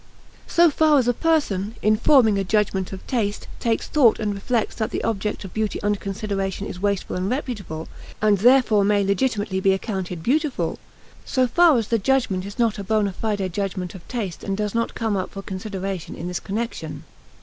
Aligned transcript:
So 0.47 0.71
far 0.71 0.97
as 0.97 1.07
a 1.07 1.13
person, 1.13 1.75
in 1.83 1.95
forming 1.95 2.39
a 2.39 2.43
judgment 2.43 2.91
of 2.91 3.05
taste, 3.05 3.47
takes 3.59 3.85
thought 3.87 4.17
and 4.17 4.33
reflects 4.33 4.73
that 4.77 4.89
the 4.89 5.03
object 5.03 5.45
of 5.45 5.53
beauty 5.53 5.79
under 5.83 5.99
consideration 5.99 6.65
is 6.65 6.81
wasteful 6.81 7.15
and 7.15 7.29
reputable, 7.29 7.87
and 8.19 8.39
therefore 8.39 8.83
may 8.83 9.03
legitimately 9.03 9.59
be 9.59 9.73
accounted 9.73 10.23
beautiful; 10.23 10.79
so 11.23 11.45
far 11.45 11.79
the 11.83 11.99
judgment 11.99 12.45
is 12.47 12.57
not 12.57 12.79
a 12.79 12.83
bona 12.83 13.13
fide 13.13 13.53
judgment 13.53 13.93
of 13.93 14.07
taste 14.07 14.43
and 14.43 14.57
does 14.57 14.73
not 14.73 14.95
come 14.95 15.15
up 15.15 15.29
for 15.29 15.43
consideration 15.43 16.15
in 16.15 16.27
this 16.27 16.39
connection. 16.39 17.03